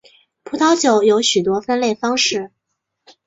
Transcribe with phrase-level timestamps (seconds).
[0.43, 2.49] 葡萄酒有许多分类方式。